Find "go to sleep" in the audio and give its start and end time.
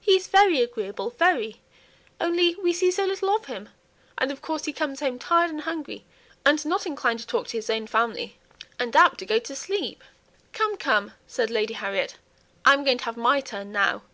9.26-10.04